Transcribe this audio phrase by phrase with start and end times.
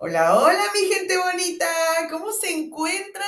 [0.00, 1.66] Hola, hola mi gente bonita,
[2.10, 3.26] ¿cómo se encuentran?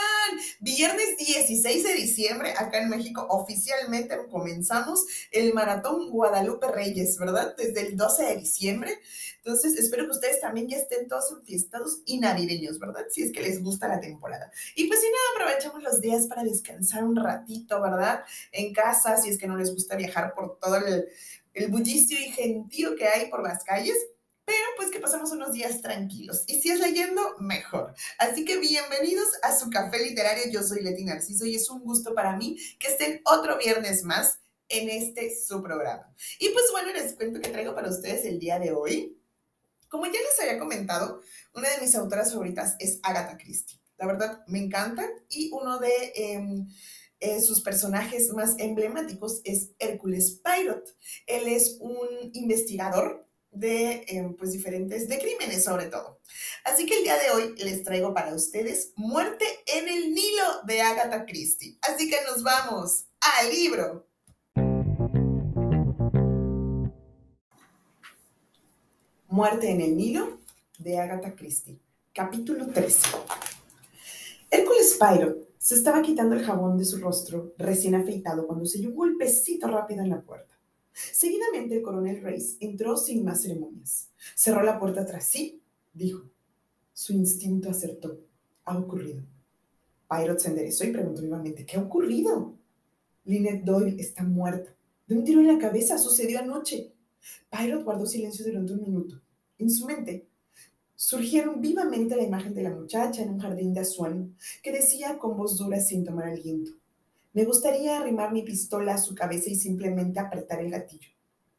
[0.60, 7.54] Viernes 16 de diciembre, acá en México, oficialmente comenzamos el maratón Guadalupe Reyes, ¿verdad?
[7.56, 8.98] Desde el 12 de diciembre.
[9.44, 13.06] Entonces, espero que ustedes también ya estén todos enfiestados y navideños, ¿verdad?
[13.10, 14.50] Si es que les gusta la temporada.
[14.74, 18.22] Y pues si nada, aprovechamos los días para descansar un ratito, ¿verdad?
[18.52, 21.06] En casa, si es que no les gusta viajar por todo el,
[21.68, 23.96] bullicio y gentío que hay por las calles
[24.42, 26.42] pero pues que pasamos unos días tranquilos.
[26.48, 27.94] Y si es leyendo, mejor.
[28.18, 30.50] Así que bienvenidos a su café literario.
[30.50, 34.40] Yo soy Leti Narciso y es un gusto para mí que estén otro viernes más
[34.68, 36.12] en este su programa.
[36.40, 39.19] Y pues bueno, les cuento que traigo para ustedes el día de hoy.
[39.90, 41.20] Como ya les había comentado,
[41.54, 43.78] una de mis autoras favoritas es Agatha Christie.
[43.98, 46.12] La verdad, me encanta y uno de...
[46.14, 46.66] Em,
[47.22, 50.96] eh, sus personajes más emblemáticos es Hércules Poirot.
[51.26, 56.20] Él es un investigador de em, pues diferentes, de crímenes sobre todo.
[56.64, 60.80] Así que el día de hoy les traigo para ustedes Muerte en el Nilo de
[60.80, 61.78] Agatha Christie.
[61.82, 64.09] Así que nos vamos al libro.
[69.30, 70.40] Muerte en el Nilo
[70.80, 71.78] de Agatha Christie,
[72.12, 73.06] capítulo 13.
[74.50, 78.88] Hércules Pyro se estaba quitando el jabón de su rostro recién afeitado cuando se oyó
[78.88, 80.58] un golpecito rápido en la puerta.
[80.92, 84.10] Seguidamente el coronel Reis entró sin más ceremonias.
[84.34, 85.62] Cerró la puerta tras sí,
[85.94, 86.24] dijo.
[86.92, 88.18] Su instinto acertó.
[88.64, 89.22] Ha ocurrido.
[90.10, 92.56] Pyrot se enderezó y preguntó vivamente, ¿qué ha ocurrido?
[93.24, 94.74] Lynette Doyle está muerta.
[95.06, 96.92] De un tiro en la cabeza sucedió anoche.
[97.50, 99.20] Pyrot guardó silencio durante un minuto.
[99.58, 100.26] En su mente
[100.94, 105.36] surgieron vivamente la imagen de la muchacha en un jardín de Asuán que decía con
[105.36, 106.72] voz dura sin tomar aliento.
[107.32, 111.08] Me gustaría arrimar mi pistola a su cabeza y simplemente apretar el gatillo.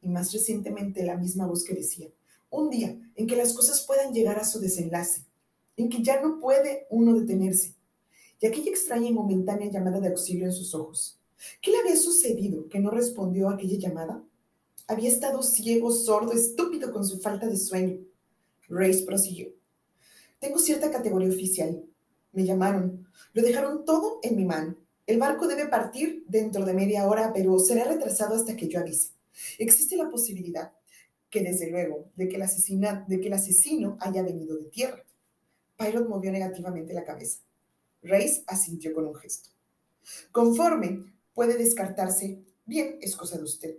[0.02, 2.10] Y más recientemente la misma voz que decía,
[2.50, 5.24] un día en que las cosas puedan llegar a su desenlace,
[5.78, 7.76] en que ya no puede uno detenerse.
[8.40, 11.20] Y aquella extraña y momentánea llamada de auxilio en sus ojos.
[11.62, 14.24] ¿Qué le había sucedido que no respondió a aquella llamada?
[14.92, 18.02] Había estado ciego, sordo, estúpido con su falta de sueño.
[18.68, 19.48] Race prosiguió.
[20.38, 21.86] Tengo cierta categoría oficial.
[22.34, 23.08] Me llamaron.
[23.32, 24.76] Lo dejaron todo en mi mano.
[25.08, 29.12] El barco debe partir dentro de media hora, pero será retrasado hasta que yo avise.
[29.60, 30.74] Existe la posibilidad
[31.30, 35.06] que, desde luego, de que el, el asesino haya venido de tierra.
[35.78, 37.40] Pyrot movió negativamente la cabeza.
[38.04, 39.52] Reis asintió con un gesto.
[40.34, 43.78] Conforme puede descartarse, bien, es cosa de usted.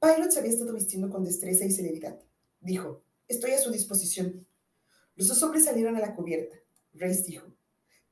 [0.00, 2.20] Pyrot se había estado vistiendo con destreza y celeridad.
[2.60, 4.46] Dijo, estoy a su disposición.
[5.14, 6.56] Los dos hombres salieron a la cubierta.
[6.92, 7.46] Reis dijo,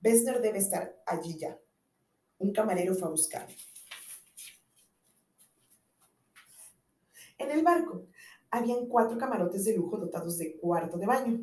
[0.01, 1.59] Bessner debe estar allí ya.
[2.39, 3.49] Un camarero fue a buscar.
[7.39, 8.07] En el barco
[8.51, 11.41] habían cuatro camarotes de lujo dotados de cuarto de baño.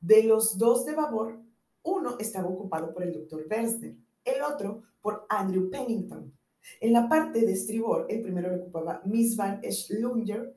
[0.00, 1.40] De los dos de babor,
[1.82, 6.37] uno estaba ocupado por el doctor Bersner, el otro por Andrew Pennington.
[6.80, 10.56] En la parte de estribor, el primero lo ocupaba Miss Van Schlunger,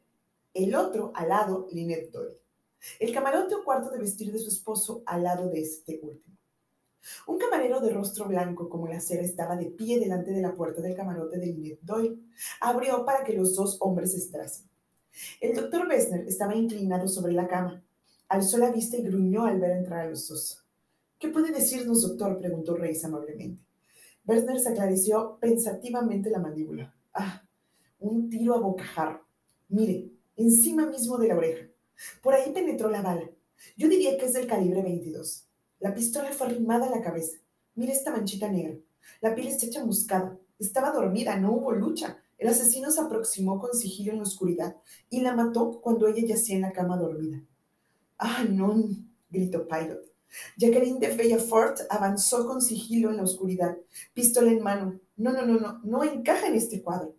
[0.53, 2.37] el otro al lado Lynette Doyle.
[2.99, 6.37] El camarote o cuarto de vestir de su esposo al lado de este último.
[7.27, 10.81] Un camarero de rostro blanco como la cera estaba de pie delante de la puerta
[10.81, 12.19] del camarote de Lynette Doyle.
[12.59, 14.69] Abrió para que los dos hombres entrasen.
[15.39, 17.83] El doctor Wessner estaba inclinado sobre la cama.
[18.27, 20.63] Alzó la vista y gruñó al ver entrar a los dos.
[21.19, 22.37] ¿Qué puede decirnos, doctor?
[22.39, 23.63] preguntó Reis amablemente.
[24.25, 26.95] Wessner se aclareció pensativamente la mandíbula.
[27.13, 27.43] Ah,
[27.99, 29.25] un tiro a bocajarro.
[29.69, 31.67] Mire, encima mismo de la oreja.
[32.21, 33.29] Por ahí penetró la bala.
[33.77, 35.47] Yo diría que es del calibre 22.
[35.79, 37.37] La pistola fue arrimada a la cabeza.
[37.75, 38.77] Mira esta manchita negra.
[39.21, 40.37] La piel está chamuscada.
[40.59, 42.17] Estaba dormida, no hubo lucha.
[42.37, 44.75] El asesino se aproximó con sigilo en la oscuridad
[45.09, 47.43] y la mató cuando ella yacía en la cama dormida.
[48.17, 48.83] ¡Ah, no!
[49.29, 50.10] gritó Pilot.
[50.57, 53.77] Jacqueline de Feyafort avanzó con sigilo en la oscuridad,
[54.13, 54.99] pistola en mano.
[55.17, 57.15] No, no, no, no, no encaja en este cuadro.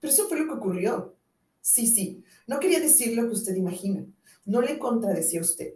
[0.00, 1.14] Pero eso fue lo que ocurrió.
[1.60, 4.06] Sí, sí, no quería decir lo que usted imagina.
[4.44, 5.74] No le contradecía usted.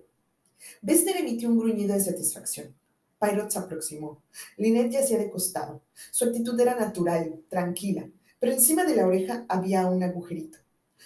[0.81, 2.75] Bester emitió un gruñido de satisfacción.
[3.21, 4.23] Pilot se aproximó.
[4.57, 5.83] Lynette yacía de costado.
[6.11, 10.59] Su actitud era natural, tranquila, pero encima de la oreja había un agujerito.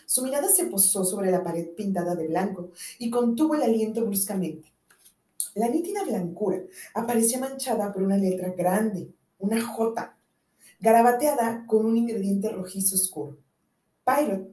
[0.07, 4.73] Su mirada se posó sobre la pared pintada de blanco y contuvo el aliento bruscamente.
[5.59, 6.63] La nítida blancura
[6.95, 10.17] aparecía manchada por una letra grande, una J,
[10.79, 13.39] garabateada con un ingrediente rojizo oscuro.
[14.07, 14.49] Pilot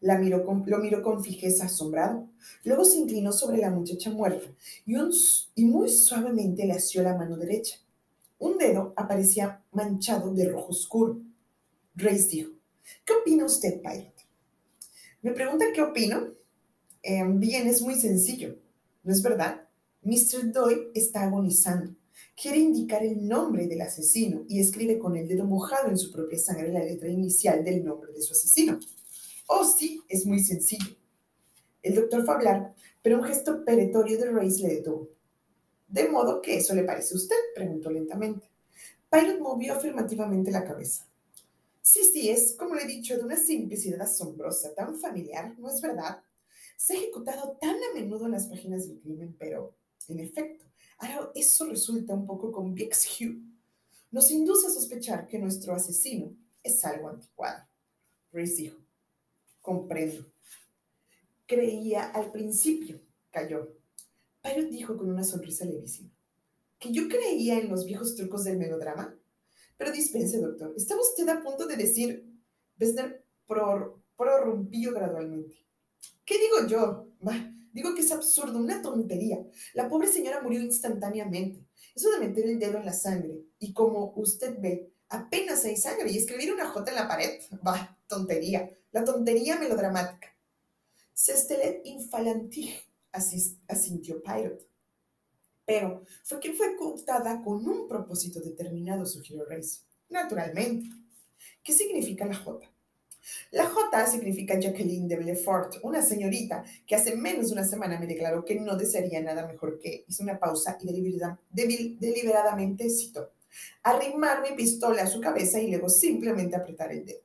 [0.00, 2.28] la miró lo miró con fijeza asombrado.
[2.64, 4.48] Luego se inclinó sobre la muchacha muerta
[4.84, 4.96] y,
[5.54, 7.76] y muy suavemente le asió la mano derecha.
[8.40, 11.20] Un dedo aparecía manchado de rojo oscuro.
[11.94, 12.50] Grace dijo,
[13.04, 14.26] ¿qué opina usted, Pilot?
[15.22, 16.32] Me pregunta qué opino.
[17.04, 18.58] Eh, bien, es muy sencillo,
[19.04, 19.67] ¿no es verdad?
[20.02, 20.52] Mr.
[20.52, 21.94] Doyle está agonizando.
[22.40, 26.38] Quiere indicar el nombre del asesino y escribe con el dedo mojado en su propia
[26.38, 28.78] sangre la letra inicial del nombre de su asesino.
[29.48, 30.96] Oh, sí, es muy sencillo.
[31.82, 35.08] El doctor fue a hablar, pero un gesto peretorio de Race le detuvo.
[35.88, 37.36] ¿De modo que eso le parece a usted?
[37.54, 38.48] preguntó lentamente.
[39.10, 41.08] Pilot movió afirmativamente la cabeza.
[41.80, 45.80] Sí, sí, es, como le he dicho, de una simplicidad asombrosa, tan familiar, ¿no es
[45.80, 46.22] verdad?
[46.76, 49.74] Se ha ejecutado tan a menudo en las páginas del crimen, pero,
[50.08, 50.64] en efecto,
[50.98, 53.36] ahora eso resulta un poco convexio.
[54.10, 57.66] Nos induce a sospechar que nuestro asesino es algo anticuado.
[58.32, 58.78] Race dijo,
[59.60, 60.24] comprendo.
[61.46, 63.00] Creía al principio,
[63.30, 63.68] cayó.
[64.42, 66.10] Pilot dijo con una sonrisa levísima,
[66.78, 69.14] que yo creía en los viejos trucos del melodrama.
[69.76, 72.24] Pero dispense, doctor, ¿estaba usted a punto de decir,
[72.76, 73.24] Bessner
[74.16, 75.56] prorrumpió gradualmente?
[76.24, 77.08] ¿Qué digo yo?
[77.20, 79.38] Bah, digo que es absurdo, una tontería.
[79.74, 81.66] La pobre señora murió instantáneamente.
[81.94, 86.10] Eso de meter el dedo en la sangre y como usted ve, apenas hay sangre
[86.10, 88.70] y escribir una J en la pared, bah, tontería.
[88.92, 90.34] La tontería melodramática.
[91.12, 92.84] Cestelet infalantige,
[93.66, 94.66] asintió Pirate.
[95.66, 99.80] Pero fue que fue cooptada con un propósito determinado, sugirió Race.
[100.08, 100.88] Naturalmente.
[101.62, 102.66] ¿Qué significa la J?
[103.50, 108.06] La J significa Jacqueline de Belfort, una señorita que hace menos de una semana me
[108.06, 110.86] declaró que no desearía nada mejor que, hizo una pausa y
[112.00, 113.32] deliberadamente citó,
[113.82, 117.20] arrimar mi pistola a su cabeza y luego simplemente apretar el dedo.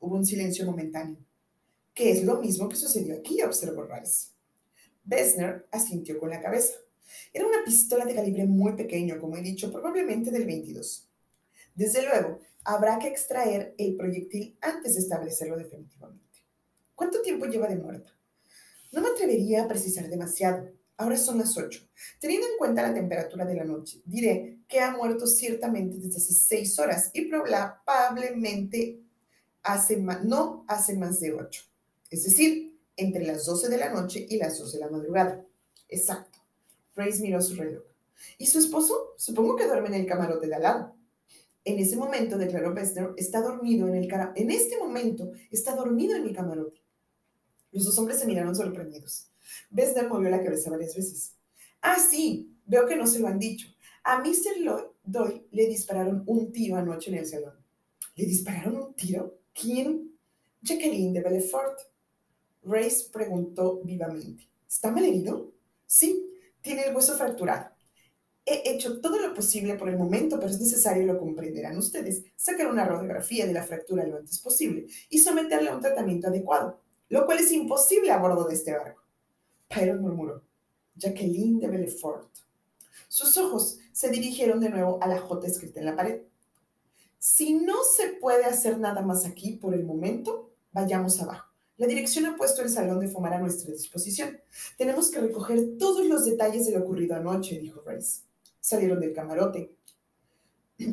[0.00, 1.18] Hubo un silencio momentáneo,
[1.94, 4.30] que es lo mismo que sucedió aquí, observó Rice.
[5.04, 6.74] Bessner asintió con la cabeza.
[7.32, 11.11] Era una pistola de calibre muy pequeño, como he dicho, probablemente del 22.
[11.74, 16.22] Desde luego, habrá que extraer el proyectil antes de establecerlo definitivamente.
[16.94, 18.12] ¿Cuánto tiempo lleva de muerta?
[18.92, 20.68] No me atrevería a precisar demasiado.
[20.96, 21.88] Ahora son las 8.
[22.20, 26.34] Teniendo en cuenta la temperatura de la noche, diré que ha muerto ciertamente desde hace
[26.34, 29.00] 6 horas y probablemente
[29.62, 31.62] hace no hace más de 8.
[32.10, 35.44] Es decir, entre las 12 de la noche y las 12 de la madrugada.
[35.88, 36.38] Exacto.
[36.94, 37.82] Grace miró su reloj.
[38.38, 39.14] ¿Y su esposo?
[39.16, 40.96] Supongo que duerme en el camarote de al lado.
[41.64, 44.32] En ese momento, declaró Bessner, está dormido en el cara.
[44.34, 46.82] En este momento, está dormido en mi camarote.
[47.70, 49.30] Los dos hombres se miraron sorprendidos.
[49.70, 51.36] Bessner movió la cabeza varias veces.
[51.80, 53.68] Ah, sí, veo que no se lo han dicho.
[54.04, 54.92] A Mr.
[55.04, 57.54] Doyle le dispararon un tiro anoche en el salón.
[58.16, 59.38] ¿Le dispararon un tiro?
[59.54, 60.12] ¿Quién?
[60.62, 61.78] Jacqueline de Belfort.
[62.64, 64.48] Race preguntó vivamente.
[64.68, 65.52] ¿Está mal herido?
[65.86, 66.30] Sí,
[66.60, 67.71] tiene el hueso fracturado.
[68.44, 72.66] He hecho todo lo posible por el momento, pero es necesario, lo comprenderán ustedes, sacar
[72.66, 77.24] una radiografía de la fractura lo antes posible y someterle a un tratamiento adecuado, lo
[77.24, 79.02] cual es imposible a bordo de este barco.
[79.68, 80.42] Pyron murmuró.
[80.96, 82.30] Jacqueline de Belfort.
[83.08, 86.22] Sus ojos se dirigieron de nuevo a la J escrita en la pared.
[87.18, 91.46] Si no se puede hacer nada más aquí por el momento, vayamos abajo.
[91.76, 94.40] La dirección ha puesto el salón de fumar a nuestra disposición.
[94.76, 98.22] Tenemos que recoger todos los detalles de lo ocurrido anoche, dijo Race.
[98.62, 99.74] Salieron del camarote.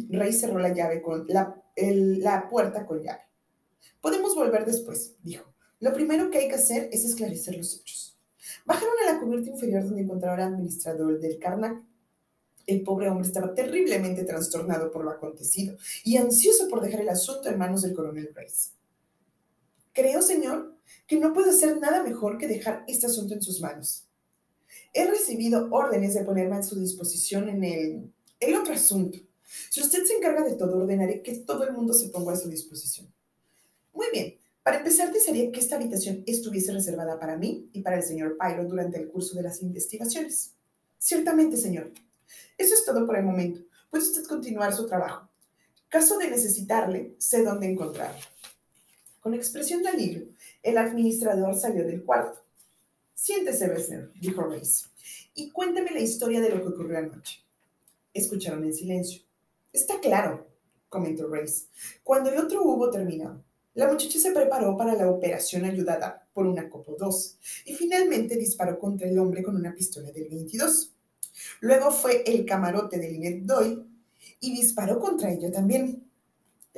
[0.09, 3.21] Rey cerró la llave con la, la puerta con llave.
[4.01, 5.53] Podemos volver después, dijo.
[5.79, 8.19] Lo primero que hay que hacer es esclarecer los hechos.
[8.65, 11.81] Bajaron a la cubierta inferior donde encontraron al administrador del Carnac.
[12.65, 17.49] El pobre hombre estaba terriblemente trastornado por lo acontecido y ansioso por dejar el asunto
[17.49, 18.71] en manos del coronel Rice.
[19.93, 24.08] Creo, señor, que no puedo hacer nada mejor que dejar este asunto en sus manos.
[24.93, 29.19] He recibido órdenes de ponerme a su disposición en el, otro asunto.
[29.69, 32.49] Si usted se encarga de todo, ordenaré que todo el mundo se ponga a su
[32.49, 33.11] disposición.
[33.93, 34.35] Muy bien.
[34.63, 38.65] Para empezar, desearía que esta habitación estuviese reservada para mí y para el señor Pyro
[38.65, 40.53] durante el curso de las investigaciones.
[40.97, 41.91] Ciertamente, señor.
[42.57, 43.61] Eso es todo por el momento.
[43.89, 45.29] Puede usted continuar su trabajo.
[45.87, 48.19] Caso de necesitarle, sé dónde encontrarlo.
[49.21, 50.27] Con expresión de alivio,
[50.61, 52.39] el administrador salió del cuarto.
[53.21, 54.85] Siéntese, Bessner, dijo Race,
[55.35, 57.43] y cuénteme la historia de lo que ocurrió anoche.
[58.13, 59.21] Escucharon en silencio.
[59.73, 60.47] Está claro,
[60.87, 61.65] comentó Race.
[62.01, 66.69] Cuando el otro hubo terminado, la muchacha se preparó para la operación ayudada por una
[66.69, 70.95] copo 2 y finalmente disparó contra el hombre con una pistola del 22.
[71.59, 73.83] Luego fue el camarote de Lynette Doyle
[74.39, 76.08] y disparó contra ella también.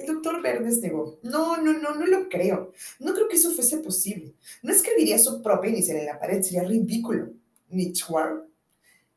[0.01, 1.20] El doctor Verdes negó.
[1.22, 2.72] No, no, no, no lo creo.
[3.00, 4.34] No creo que eso fuese posible.
[4.63, 7.29] No escribiría su propia inicial en la pared, sería ridículo.
[7.70, 8.48] ¿Nichwar?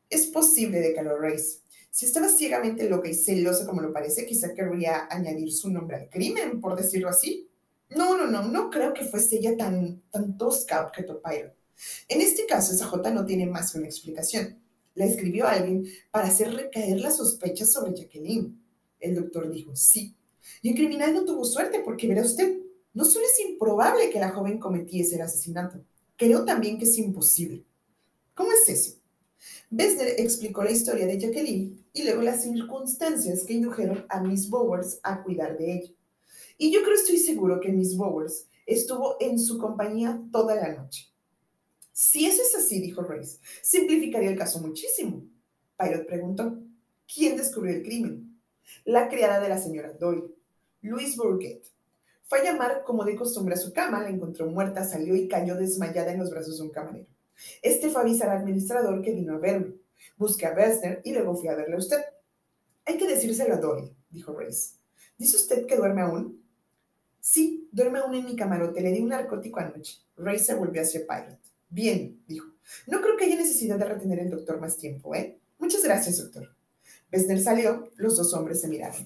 [0.09, 1.61] Es posible, declaró Race.
[1.89, 6.09] Si estaba ciegamente loca y celosa como lo parece, quizá querría añadir su nombre al
[6.09, 7.49] crimen, por decirlo así.
[7.89, 11.51] No, no, no, no creo que fuese ella tan, tan tosca, objetó Pyro.
[12.07, 14.59] En este caso, esa J no tiene más que una explicación.
[14.93, 18.61] La escribió alguien para hacer recaer las sospechas sobre Jacqueline.
[18.99, 20.15] El doctor dijo, sí.
[20.61, 22.59] Y el criminal no tuvo suerte porque, verá usted,
[22.93, 25.83] no solo es improbable que la joven cometiese el asesinato,
[26.15, 27.65] creo también que es imposible.
[28.33, 28.97] ¿Cómo es eso?
[29.69, 34.99] Bessner explicó la historia de Jacqueline y luego las circunstancias que indujeron a Miss Bowers
[35.03, 35.93] a cuidar de ella.
[36.57, 41.07] Y yo creo, estoy seguro que Miss Bowers estuvo en su compañía toda la noche.
[41.91, 45.23] Si eso es así, dijo Race, simplificaría el caso muchísimo.
[45.77, 46.57] Pilot preguntó,
[47.13, 48.39] ¿quién descubrió el crimen?
[48.83, 50.34] La criada de la señora Doyle,
[50.85, 51.65] Louise Burgett.
[52.25, 55.55] Fue a llamar como de costumbre a su cama, la encontró muerta, salió y cayó
[55.55, 57.07] desmayada en los brazos de un camarero.
[57.63, 59.73] Este fue a avisar al administrador que vino a verlo.
[60.15, 62.01] Busqué a Bessner y luego fui a verle a usted.
[62.85, 64.75] Hay que decírselo a Doyle, dijo Race.
[65.17, 66.43] ¿Dice usted que duerme aún?
[67.19, 68.81] Sí, duerme aún en mi camarote.
[68.81, 69.97] Le di un narcótico anoche.
[70.17, 71.39] Ray se volvió hacia Pilot.
[71.69, 72.47] Bien, dijo.
[72.85, 75.39] No creo que haya necesidad de retener al doctor más tiempo, ¿eh?
[75.57, 76.55] Muchas gracias, doctor.
[77.11, 79.05] Bessner salió, los dos hombres se miraron.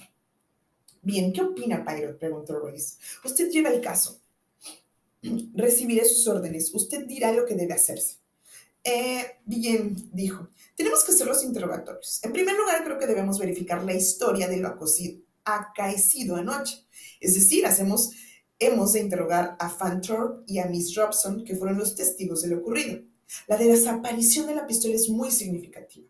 [1.02, 2.18] Bien, ¿qué opina Pilot?
[2.18, 2.98] preguntó Royce.
[3.24, 4.20] Usted lleva el caso.
[5.54, 6.74] Recibiré sus órdenes.
[6.74, 8.18] Usted dirá lo que debe hacerse.
[8.84, 10.50] Eh, bien, dijo.
[10.76, 12.24] Tenemos que hacer los interrogatorios.
[12.24, 14.76] En primer lugar, creo que debemos verificar la historia de lo
[15.46, 16.86] acaecido anoche.
[17.20, 18.12] Es decir, hacemos,
[18.60, 22.60] hemos de interrogar a Fantor y a Miss Robson, que fueron los testigos de lo
[22.60, 23.02] ocurrido.
[23.48, 26.08] La desaparición de la pistola es muy significativa.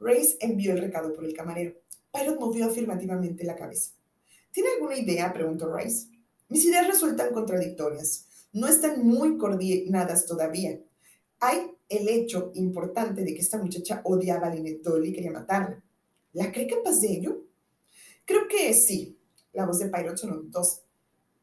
[0.00, 1.74] Race envió el recado por el camarero.
[2.12, 3.92] Pilot movió afirmativamente la cabeza.
[4.54, 5.32] ¿Tiene alguna idea?
[5.32, 6.06] preguntó Rice.
[6.48, 8.28] Mis ideas resultan contradictorias.
[8.52, 10.80] No están muy coordinadas todavía.
[11.40, 15.82] Hay el hecho importante de que esta muchacha odiaba a Lynette Doyle y quería matarla.
[16.34, 17.42] ¿La cree capaz de ello?
[18.24, 19.18] Creo que sí.
[19.52, 20.82] La voz de Pilot sonó dos,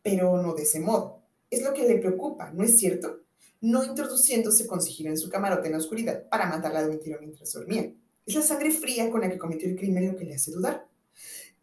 [0.01, 1.21] pero no de ese modo.
[1.49, 3.23] Es lo que le preocupa, ¿no es cierto?
[3.59, 7.19] No introduciéndose con sigilo en su camarote en la oscuridad para matarla de un tiro
[7.19, 7.93] mientras dormía.
[8.25, 10.87] Es la sangre fría con la que cometió el crimen lo que le hace dudar.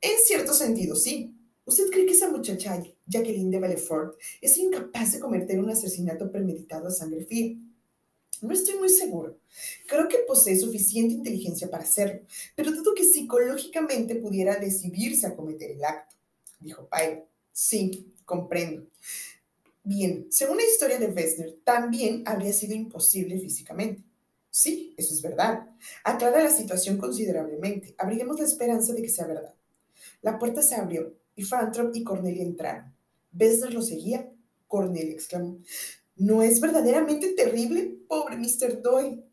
[0.03, 1.35] En cierto sentido, sí.
[1.69, 6.89] ¿Usted cree que esa muchacha, Jacqueline de Belfort, es incapaz de cometer un asesinato premeditado
[6.89, 7.59] a sangre fría?
[8.41, 9.39] No estoy muy seguro.
[9.87, 12.23] Creo que posee suficiente inteligencia para hacerlo,
[12.57, 16.17] pero dudo que psicológicamente pudiera decidirse a cometer el acto,
[16.59, 17.29] dijo Pyro.
[17.53, 18.87] Sí, comprendo.
[19.85, 24.03] Bien, según la historia de Wessner, también habría sido imposible físicamente.
[24.51, 25.69] Sí, eso es verdad.
[26.03, 27.95] Aclara la situación considerablemente.
[27.99, 29.55] Abriremos la esperanza de que sea verdad.
[30.23, 32.93] La puerta se abrió y Fantrop y Cornelia entraron.
[33.31, 34.29] Bessner lo seguía.
[34.67, 35.61] Cornelia exclamó,
[36.17, 38.83] ¿no es verdaderamente terrible, pobre Mr.
[38.83, 39.25] Doyle?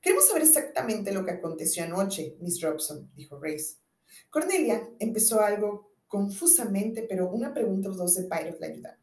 [0.00, 3.74] Queremos saber exactamente lo que aconteció anoche, Miss Robson, dijo Race.
[4.30, 9.00] Cornelia empezó algo confusamente, pero una pregunta o dos de Pirate la ayudaron.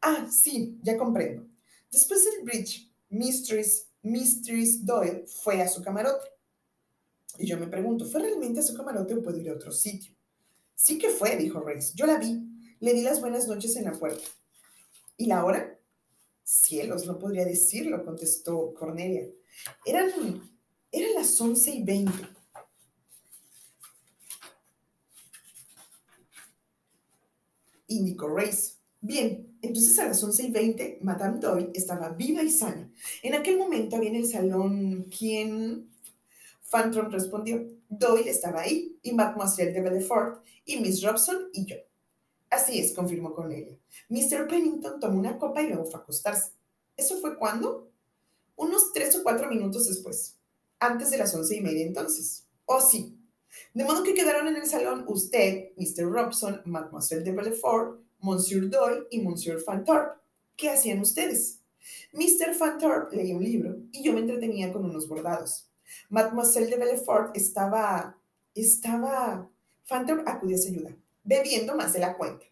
[0.00, 1.46] Ah, sí, ya comprendo.
[1.92, 6.26] Después del bridge, Mistress, Mistress Doyle fue a su camarote.
[7.38, 10.14] Y yo me pregunto, ¿fue realmente a su camarote o puedo ir a otro sitio?
[10.82, 11.92] Sí que fue, dijo Race.
[11.94, 12.40] Yo la vi.
[12.80, 14.24] Le di las buenas noches en la puerta.
[15.18, 15.78] ¿Y la hora?
[16.42, 19.28] Cielos, no podría decirlo, contestó Cornelia.
[19.84, 20.10] Eran,
[20.90, 22.26] eran las once y veinte.
[27.88, 28.76] Indicó Race.
[29.02, 32.90] Bien, entonces a las once y veinte, Madame Doyle estaba viva y sana.
[33.22, 35.90] En aquel momento había en el salón quien...
[36.62, 37.79] Fantrom respondió.
[37.90, 41.76] Doyle estaba ahí, y Mademoiselle de Belfort, y Miss Robson y yo.
[42.48, 43.76] Así es, confirmó Cornelia.
[44.08, 44.46] Mr.
[44.48, 46.52] Pennington tomó una copa y luego fue a acostarse.
[46.96, 47.90] ¿Eso fue cuándo?
[48.56, 50.36] Unos tres o cuatro minutos después.
[50.78, 52.46] Antes de las once y media entonces.
[52.66, 53.16] Oh, sí.
[53.74, 56.10] De modo que quedaron en el salón usted, Mr.
[56.10, 60.20] Robson, Mademoiselle de Belfort, Monsieur Doyle y Monsieur Fantorp.
[60.56, 61.60] ¿Qué hacían ustedes?
[62.12, 62.54] Mr.
[62.54, 65.69] Fantorp leía un libro y yo me entretenía con unos bordados.
[66.10, 68.18] Mademoiselle de Belfort estaba,
[68.54, 69.48] estaba,
[69.84, 70.90] Fantor acudió a su ayuda,
[71.22, 72.44] bebiendo más de la cuenta.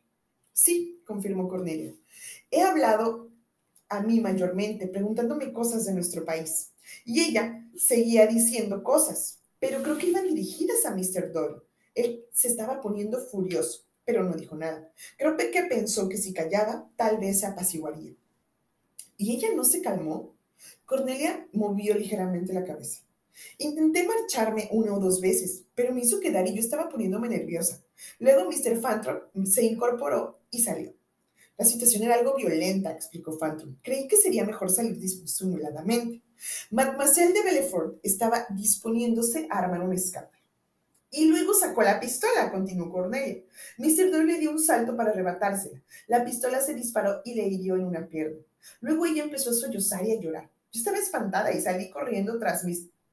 [0.53, 1.93] Sí, confirmó Cornelia.
[2.53, 3.31] He hablado
[3.89, 6.71] a mí mayormente, preguntándome cosas de nuestro país.
[7.05, 11.33] Y ella seguía diciendo cosas, pero creo que iban dirigidas a Mr.
[11.33, 11.63] Doyle.
[11.97, 14.93] Él se estaba poniendo furioso, pero no dijo nada.
[15.17, 18.15] Creo que pensó que si callaba, tal vez se apaciguaría.
[19.17, 20.37] ¿Y ella no se calmó?
[20.87, 23.08] Cornelia movió ligeramente la cabeza.
[23.59, 27.83] Intenté marcharme una o dos veces, pero me hizo quedar y yo estaba poniéndome nerviosa.
[28.19, 28.81] Luego Mr.
[28.81, 30.95] Fantrom se incorporó y salió.
[31.57, 33.77] La situación era algo violenta, explicó Fantrom.
[33.83, 36.23] Creí que sería mejor salir disimuladamente.
[36.71, 40.39] Mademoiselle de Belfort estaba disponiéndose a armar un escape.
[41.11, 43.43] Y luego sacó la pistola, continuó Cornelia.
[43.79, 44.11] Mr.
[44.11, 45.83] Doyle le dio un salto para arrebatársela.
[46.07, 48.39] La pistola se disparó y le hirió en una pierna.
[48.81, 50.51] Luego ella empezó a sollozar y a llorar.
[50.71, 52.65] Yo estaba espantada y salí corriendo tras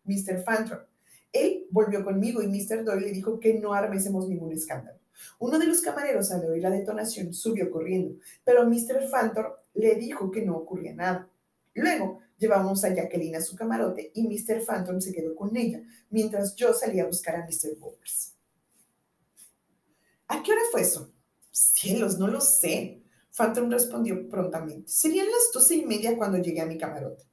[0.06, 0.44] Mr.
[0.44, 0.88] Fantrop.
[1.32, 2.84] Él volvió conmigo y Mr.
[2.84, 5.00] Doyle le dijo que no armésemos ningún escándalo.
[5.40, 9.08] Uno de los camareros, al oír la detonación, subió corriendo, pero Mr.
[9.10, 11.30] Fantor le dijo que no ocurría nada.
[11.74, 14.64] Luego llevamos a Jacqueline a su camarote y Mr.
[14.66, 17.78] Phantom se quedó con ella, mientras yo salía a buscar a Mr.
[17.78, 18.34] Bowers.
[20.28, 21.14] ¿A qué hora fue eso?
[21.52, 23.02] Cielos, no lo sé.
[23.36, 24.90] Phantom respondió prontamente.
[24.90, 27.26] Serían las doce y media cuando llegué a mi camarote.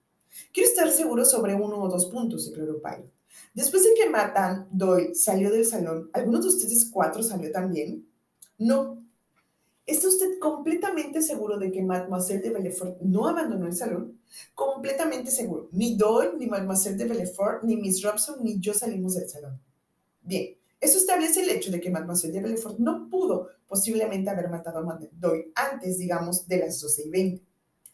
[0.52, 3.10] Quiero estar seguro sobre uno o dos puntos, declaró Pilot.
[3.54, 8.06] Después de que Matan Doyle salió del salón, ¿alguno de ustedes cuatro salió también?
[8.58, 9.02] No.
[9.84, 14.20] ¿Está usted completamente seguro de que Mademoiselle de Belfort no abandonó el salón?
[14.54, 15.68] Completamente seguro.
[15.72, 19.60] Ni Doyle, ni Mademoiselle de Belfort, ni Miss Robson, ni yo salimos del salón.
[20.22, 24.78] Bien, eso establece el hecho de que Mademoiselle de Belfort no pudo posiblemente haber matado
[24.78, 27.42] a Mademoiselle Doyle antes, digamos, de las 12 y 20.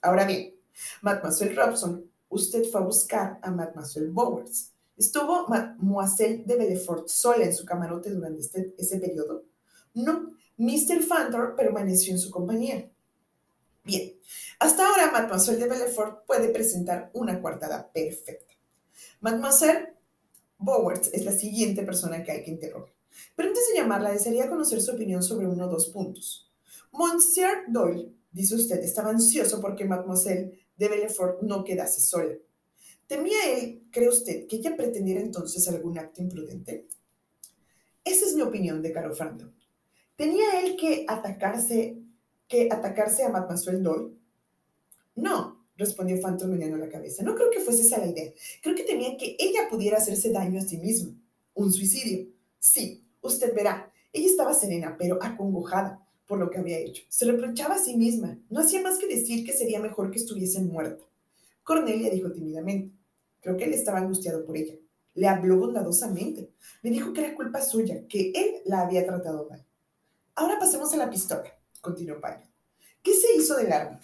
[0.03, 0.55] Ahora bien,
[1.03, 4.73] Mademoiselle Robson, usted fue a buscar a Mademoiselle Bowers.
[4.97, 9.45] ¿Estuvo Mademoiselle de Belfort sola en su camarote durante este, ese periodo?
[9.95, 11.03] No, Mr.
[11.03, 12.91] Fantor permaneció en su compañía.
[13.85, 14.15] Bien,
[14.59, 18.55] hasta ahora Mademoiselle de Belfort puede presentar una coartada perfecta.
[19.21, 19.95] Mademoiselle
[20.59, 22.93] Bowers es la siguiente persona que hay que interrogar.
[23.37, 26.51] Pero antes de llamarla, desearía conocer su opinión sobre uno o dos puntos.
[26.93, 32.35] Monsieur Doyle, dice usted, estaba ansioso porque Mademoiselle de Belfort no quedase sola.
[33.07, 36.87] ¿Temía él, cree usted, que ella pretendiera entonces algún acto imprudente?
[38.05, 39.53] Esa es mi opinión, de Caro Franklin.
[40.17, 41.99] ¿Tenía él que atacarse,
[42.47, 44.15] que atacarse a Mademoiselle Doyle?
[45.15, 47.23] No, respondió Phantom meneando la cabeza.
[47.23, 48.33] No creo que fuese esa la idea.
[48.63, 51.15] Creo que temía que ella pudiera hacerse daño a sí misma.
[51.55, 52.29] Un suicidio.
[52.59, 53.93] Sí, usted verá.
[54.13, 57.03] Ella estaba serena, pero acongojada por lo que había hecho.
[57.09, 58.39] Se reprochaba a sí misma.
[58.51, 61.03] No hacía más que decir que sería mejor que estuviese muerta.
[61.65, 62.95] Cornelia dijo tímidamente.
[63.41, 64.75] Creo que él estaba angustiado por ella.
[65.15, 66.53] Le habló bondadosamente.
[66.83, 69.65] Le dijo que era culpa suya, que él la había tratado mal.
[70.35, 71.51] Ahora pasemos a la pistola,
[71.81, 72.49] continuó Pilot.
[73.03, 74.01] ¿Qué se hizo del arma?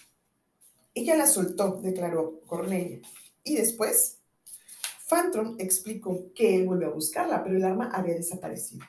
[0.95, 3.01] Ella la soltó, declaró Cornelia.
[3.45, 4.19] ¿Y después?
[5.09, 8.85] Phantom explicó que él volvió a buscarla, pero el arma había desaparecido.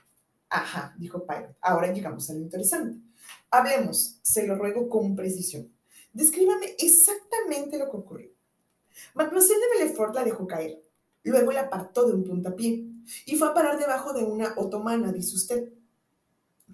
[0.49, 1.57] Ajá, dijo Pilot.
[1.59, 3.05] Ahora llegamos a lo interesante.
[3.51, 5.71] Hablemos, se lo ruego con precisión.
[6.13, 8.29] Descríbame exactamente lo que ocurrió.
[9.13, 10.81] Mademoiselle de Belfort la dejó caer.
[11.23, 12.85] Luego la apartó de un puntapié
[13.25, 15.73] y fue a parar debajo de una otomana, dice usted.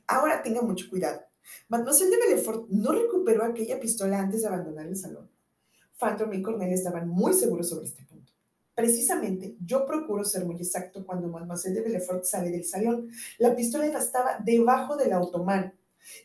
[0.07, 1.21] Ahora tenga mucho cuidado.
[1.69, 5.29] Mademoiselle de Belfort no recuperó aquella pistola antes de abandonar el salón.
[5.97, 8.33] Phantom y Cornelia estaban muy seguros sobre este punto.
[8.73, 13.09] Precisamente, yo procuro ser muy exacto cuando Mademoiselle de Belfort sale del salón.
[13.37, 15.73] La pistola estaba debajo de la otomana.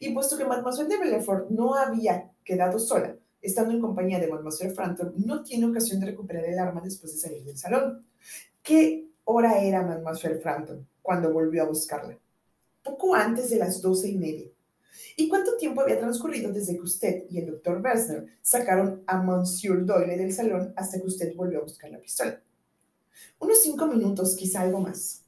[0.00, 4.74] Y puesto que Mademoiselle de Belfort no había quedado sola, estando en compañía de Mademoiselle
[4.74, 8.06] Frampton, no tiene ocasión de recuperar el arma después de salir del salón.
[8.62, 12.18] ¿Qué hora era Mademoiselle Frampton cuando volvió a buscarla?
[12.82, 14.48] Poco antes de las doce y media.
[15.16, 19.84] ¿Y cuánto tiempo había transcurrido desde que usted y el doctor Bersner sacaron a Monsieur
[19.84, 22.40] Doyle del salón hasta que usted volvió a buscar la pistola?
[23.38, 25.25] Unos cinco minutos, quizá algo más.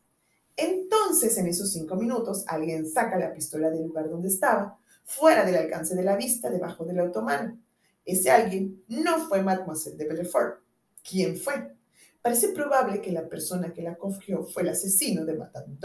[0.59, 5.55] Entonces, en esos cinco minutos, alguien saca la pistola del lugar donde estaba, fuera del
[5.55, 7.57] alcance de la vista, debajo del otomano.
[8.05, 10.61] Ese alguien no fue Mademoiselle de Belfort.
[11.09, 11.77] ¿Quién fue?
[12.21, 15.79] Parece probable que la persona que la cogió fue el asesino de Madame.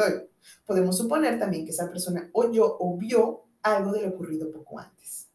[0.66, 5.28] Podemos suponer también que esa persona oyó o vio algo de lo ocurrido poco antes.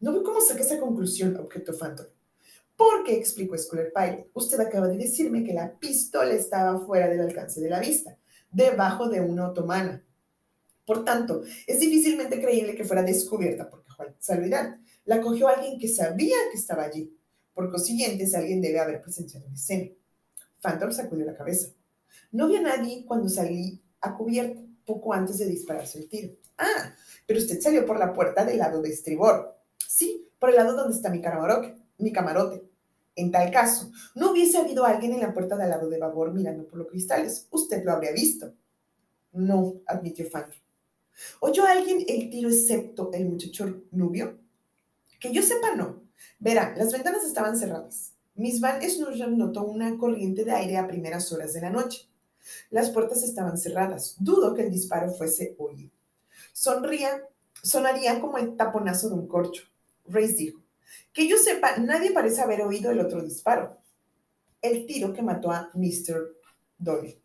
[0.00, 2.06] No veo cómo saca esa conclusión, objeto Phantom.
[2.74, 7.60] Porque, explicó Scholar Pilot, usted acaba de decirme que la pistola estaba fuera del alcance
[7.60, 8.18] de la vista,
[8.50, 10.02] debajo de una otomana.
[10.84, 15.88] Por tanto, es difícilmente creíble que fuera descubierta porque Juan Salvidad la cogió alguien que
[15.88, 17.12] sabía que estaba allí.
[17.52, 19.90] Por consiguiente, ese alguien debe haber presenciado la escena.
[20.60, 21.68] Phantom sacudió la cabeza.
[22.32, 26.34] No vi a nadie cuando salí a cubierta, poco antes de dispararse el tiro.
[26.58, 26.94] Ah,
[27.26, 29.58] pero usted salió por la puerta del lado de estribor.
[29.88, 31.76] Sí, por el lado donde está mi camarote.
[31.98, 32.62] Mi camarote.
[33.16, 36.66] En tal caso, no hubiese habido alguien en la puerta del lado de babor mirando
[36.66, 37.48] por los cristales.
[37.50, 38.52] Usted lo habría visto.
[39.32, 40.60] No, admitió Phantom.
[41.40, 44.38] ¿Oyó alguien el tiro excepto el muchacho Nubio?
[45.18, 46.02] Que yo sepa, no.
[46.38, 48.12] Verá, las ventanas estaban cerradas.
[48.34, 52.10] Miss Van Snurger notó una corriente de aire a primeras horas de la noche.
[52.68, 54.16] Las puertas estaban cerradas.
[54.18, 55.90] Dudo que el disparo fuese oído.
[56.52, 57.22] Sonría,
[57.62, 59.64] sonaría como el taponazo de un corcho.
[60.06, 60.65] Race dijo.
[61.12, 63.78] Que yo sepa, nadie parece haber oído el otro disparo.
[64.62, 66.36] El tiro que mató a Mr.
[66.78, 67.20] Doyle.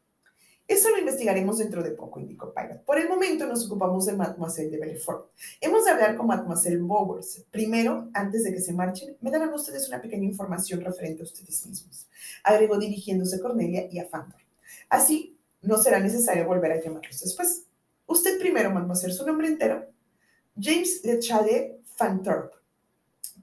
[0.71, 2.85] Eso lo investigaremos dentro de poco, indicó Pilot.
[2.85, 5.29] Por el momento nos ocupamos de Mademoiselle de Belfort.
[5.59, 7.43] Hemos de hablar con Mademoiselle Bowers.
[7.51, 11.67] Primero, antes de que se marchen, me darán ustedes una pequeña información referente a ustedes
[11.67, 12.07] mismos,
[12.41, 14.39] agregó dirigiéndose a Cornelia y a Fandor.
[14.87, 17.65] Así, no será necesario volver a llamarlos después.
[18.05, 19.85] Usted primero, Mademoiselle, su nombre entero.
[20.57, 22.60] James Lechalet Fanthorpe.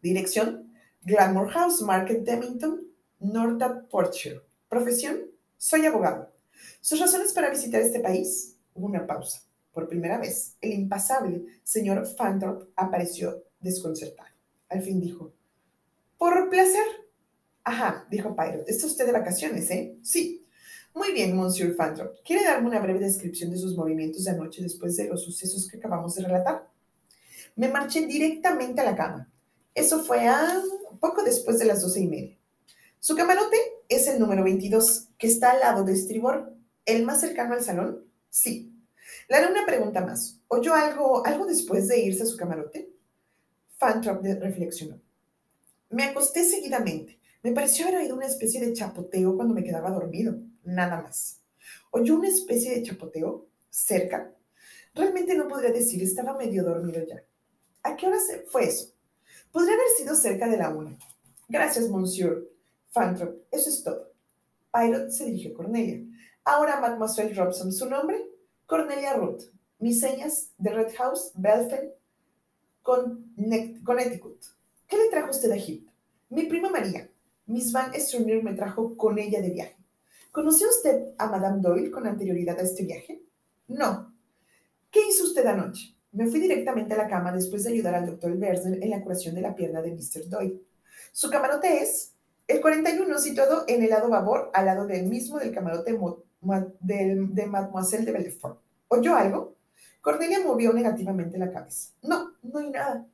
[0.03, 2.87] Dirección, Glamour House, Market Demington,
[3.21, 4.43] North Portshire.
[4.69, 6.33] Profesión, soy abogado.
[6.81, 8.57] ¿Sus razones para visitar este país?
[8.75, 9.43] Una pausa.
[9.73, 14.29] Por primera vez, el impasable señor Fanthorpe apareció desconcertado.
[14.69, 15.33] Al fin dijo,
[16.19, 16.85] por placer.
[17.63, 18.65] Ajá, dijo Pyro.
[18.67, 19.97] ¿Está usted de vacaciones, eh?
[20.03, 20.45] Sí.
[20.95, 22.19] Muy bien, Monsieur Fanthorpe.
[22.25, 25.77] ¿Quiere darme una breve descripción de sus movimientos de anoche después de los sucesos que
[25.77, 26.69] acabamos de relatar?
[27.55, 29.31] Me marché directamente a la cama.
[29.79, 30.61] Eso fue a
[30.99, 32.37] poco después de las doce y media.
[32.99, 33.57] Su camarote
[33.89, 36.53] es el número 22, que está al lado de estribor.
[36.85, 38.05] ¿El más cercano al salón?
[38.29, 38.75] Sí.
[39.29, 40.41] Le haré una pregunta más.
[40.49, 42.91] ¿Oyó algo, algo después de irse a su camarote?
[43.77, 45.01] Fantrop reflexionó.
[45.91, 47.21] Me acosté seguidamente.
[47.45, 50.41] Me pareció haber oído una especie de chapoteo cuando me quedaba dormido.
[50.65, 51.39] Nada más.
[51.93, 53.47] ¿Oyó una especie de chapoteo?
[53.71, 54.35] ¿Cerca?
[54.93, 57.23] Realmente no podría decir, estaba medio dormido ya.
[57.85, 58.19] ¿A qué hora
[58.51, 58.98] fue eso?
[59.53, 60.97] Podría haber sido cerca de la una.
[61.49, 62.49] Gracias, monsieur.
[62.91, 64.13] Fantrop, eso es todo.
[64.73, 66.01] Pilot se dirigió a Cornelia.
[66.45, 68.19] Ahora, Mademoiselle Robson, ¿su nombre?
[68.67, 69.43] Cornelia Ruth.
[69.79, 71.93] Mis señas de Red House, Belfen,
[72.83, 74.43] Connecticut.
[74.87, 75.93] ¿Qué le trajo usted a Egipto?
[76.31, 77.11] Mi prima María.
[77.47, 79.77] Miss Van Estronier me trajo con ella de viaje.
[80.33, 83.23] ¿Conoció usted a Madame Doyle con anterioridad a este viaje?
[83.69, 84.15] No.
[84.91, 85.98] ¿Qué hizo usted anoche?
[86.13, 89.35] Me fui directamente a la cama después de ayudar al doctor Bersen en la curación
[89.35, 90.29] de la pierna de Mr.
[90.29, 90.63] Doyle.
[91.13, 92.15] Su camarote es
[92.47, 95.99] el 41, situado en el lado babor, al lado del mismo del camarote
[96.81, 98.59] de Mademoiselle de Belfort.
[98.89, 99.57] ¿Oyó algo?
[100.01, 101.91] Cornelia movió negativamente la cabeza.
[102.03, 103.07] No, no hay nada.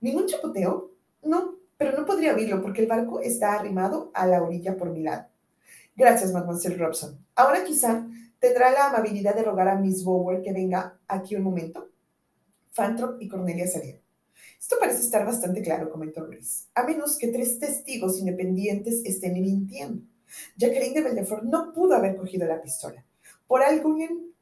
[0.00, 0.90] ¿Ningún chapoteo?
[1.22, 5.02] No, pero no podría oírlo porque el barco está arrimado a la orilla por mi
[5.02, 5.26] lado.
[5.96, 7.18] Gracias, Mademoiselle Robson.
[7.34, 8.06] Ahora quizá
[8.38, 11.88] tendrá la amabilidad de rogar a Miss Bower que venga aquí un momento.
[12.72, 14.02] Fantrop y Cornelia salieron.
[14.58, 20.02] Esto parece estar bastante claro, comentó Luis, a menos que tres testigos independientes estén mintiendo.
[20.56, 23.04] Jacqueline de Belfort no pudo haber cogido la pistola.
[23.46, 24.32] Por alguien,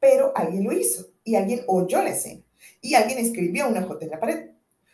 [0.00, 2.42] pero alguien lo hizo, y alguien oyó la escena,
[2.80, 4.50] y alguien escribió una J en la pared.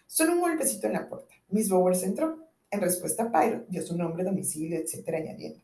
[0.07, 1.35] Solo un golpecito en la puerta.
[1.49, 2.49] Miss Bowers entró.
[2.73, 5.61] En respuesta Pyro, dio su nombre, domicilio, etcétera, añadiendo.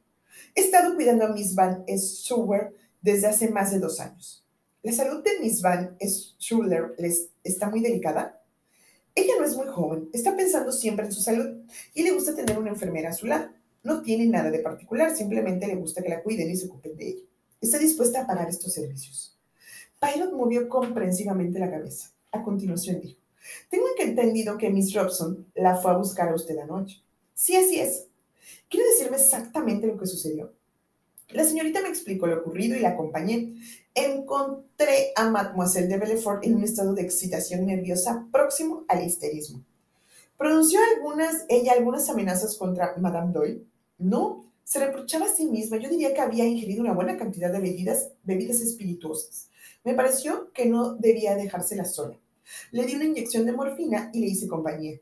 [0.54, 4.45] He estado cuidando a Miss Van Schuller desde hace más de dos años.
[4.86, 6.94] ¿La salud de Miss Van Schuller
[7.42, 8.40] está muy delicada?
[9.16, 12.56] Ella no es muy joven, está pensando siempre en su salud y le gusta tener
[12.56, 13.50] una enfermera a su lado.
[13.82, 17.08] No tiene nada de particular, simplemente le gusta que la cuiden y se ocupen de
[17.08, 17.22] ella.
[17.60, 19.36] Está dispuesta a pagar estos servicios.
[20.00, 22.12] Pilot movió comprensivamente la cabeza.
[22.30, 23.18] A continuación dijo,
[23.68, 27.02] tengo entendido que Miss Robson la fue a buscar a usted anoche.
[27.34, 28.06] Sí, así es.
[28.70, 30.54] ¿Quiere decirme exactamente lo que sucedió?
[31.30, 33.56] La señorita me explicó lo ocurrido y la acompañé.
[33.98, 39.64] Encontré a Mademoiselle de Belfort en un estado de excitación nerviosa próximo al histerismo.
[40.36, 43.64] ¿Pronunció algunas, ella algunas amenazas contra Madame Doyle?
[43.96, 45.78] No, se reprochaba a sí misma.
[45.78, 49.48] Yo diría que había ingerido una buena cantidad de bebidas, espirituosas.
[49.82, 52.18] Me pareció que no debía dejársela sola.
[52.72, 55.00] Le di una inyección de morfina y le hice compañía.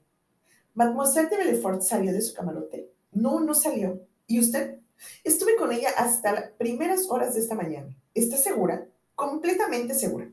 [0.74, 2.92] Mademoiselle de Belfort salió de su camarote.
[3.11, 4.07] No, no salió.
[4.28, 4.78] ¿Y usted?
[5.24, 7.92] Estuve con ella hasta las primeras horas de esta mañana.
[8.14, 8.88] ¿Está segura?
[9.14, 10.31] Completamente segura.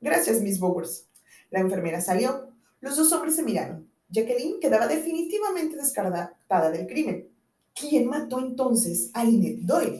[0.00, 1.06] Gracias, Miss Bowers.
[1.50, 2.48] La enfermera salió.
[2.80, 3.90] Los dos hombres se miraron.
[4.08, 7.28] Jacqueline quedaba definitivamente descartada del crimen.
[7.74, 9.99] ¿Quién mató entonces a Lynette Doyle?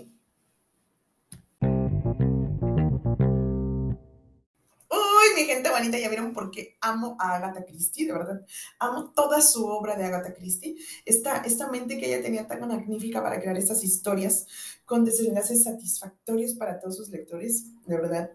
[5.46, 8.46] Gente bonita, ya vieron por qué amo a Agatha Christie, de verdad.
[8.78, 10.76] Amo toda su obra de Agatha Christie.
[11.04, 14.46] Esta, esta mente que ella tenía tan magnífica para crear estas historias
[14.84, 18.30] con desenlaces satisfactorios para todos sus lectores, de verdad,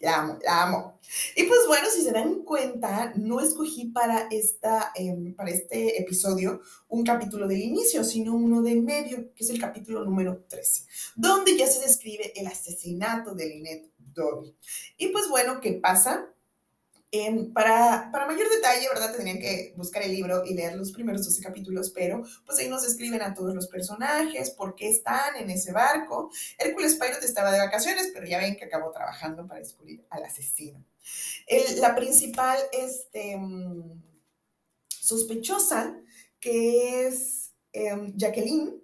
[0.00, 1.00] la amo, la amo.
[1.36, 6.60] Y pues bueno, si se dan cuenta, no escogí para, esta, em, para este episodio
[6.88, 10.84] un capítulo del inicio, sino uno del medio, que es el capítulo número 13,
[11.16, 14.56] donde ya se describe el asesinato de Lynette Dobby.
[14.96, 16.34] Y pues bueno, ¿qué pasa?
[17.52, 19.12] para, para, mayor detalle, ¿verdad?
[19.12, 22.82] Tendrían que buscar el libro y leer los primeros 12 capítulos, pero pues ahí nos
[22.82, 26.30] describen a todos los personajes, por qué están en ese barco.
[26.58, 30.84] Hércules Pilot estaba de vacaciones, pero ya ven que acabó trabajando para descubrir al asesino.
[31.76, 34.02] la principal este, mm,
[34.88, 35.96] sospechosa,
[36.40, 38.82] que es em, Jacqueline,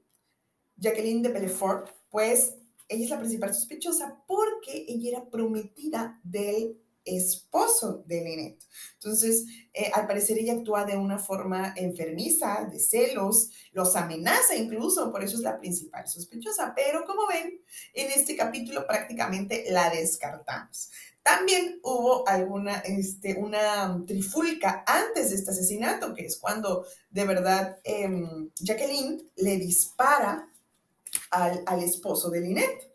[0.77, 2.55] Jacqueline de Belfort, pues
[2.91, 8.65] ella es la principal sospechosa porque ella era prometida del esposo de Lynette.
[8.95, 15.11] Entonces, eh, al parecer ella actúa de una forma enfermiza, de celos, los amenaza incluso,
[15.11, 16.73] por eso es la principal sospechosa.
[16.75, 17.61] Pero como ven,
[17.95, 20.91] en este capítulo prácticamente la descartamos.
[21.23, 27.79] También hubo alguna, este, una trifulca antes de este asesinato, que es cuando de verdad
[27.85, 30.50] em, Jacqueline le dispara
[31.31, 32.91] al, al esposo de Lynette.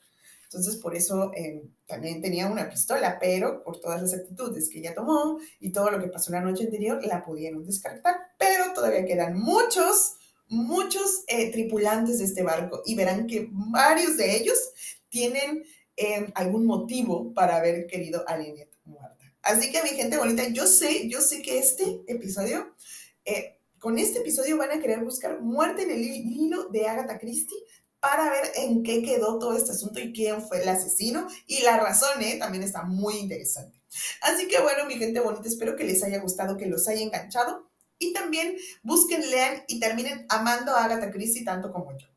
[0.46, 4.96] Entonces, por eso eh, también tenía una pistola, pero por todas las actitudes que ella
[4.96, 8.16] tomó y todo lo que pasó la noche anterior, la pudieron descartar.
[8.38, 10.14] Pero todavía quedan muchos,
[10.48, 14.58] muchos eh, tripulantes de este barco y verán que varios de ellos
[15.10, 15.66] tienen
[15.98, 19.26] eh, algún motivo para haber querido a Lynette muerta.
[19.42, 22.74] Así que mi gente bonita, yo sé, yo sé que este episodio,
[23.80, 27.60] con este episodio van a querer buscar muerte en el hilo de Agatha Christie,
[28.06, 31.28] para ver en qué quedó todo este asunto y quién fue el asesino.
[31.48, 32.38] Y la razón, ¿eh?
[32.38, 33.82] También está muy interesante.
[34.22, 37.68] Así que bueno, mi gente bonita, espero que les haya gustado, que los haya enganchado.
[37.98, 42.08] Y también busquen, lean y terminen amando a Agatha Christie tanto como yo.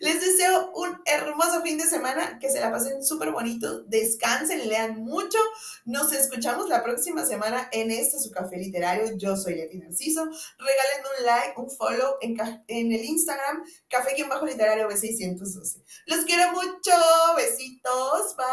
[0.00, 4.96] Les deseo un hermoso fin de semana, que se la pasen súper bonito, descansen, lean
[5.04, 5.38] mucho.
[5.84, 9.16] Nos escuchamos la próxima semana en este su café literario.
[9.16, 10.24] Yo soy Leti Narciso.
[10.24, 12.36] Regalen un like, un follow en,
[12.66, 15.82] en el Instagram, café-literario B612.
[16.06, 16.92] Los quiero mucho,
[17.36, 18.48] besitos, bye.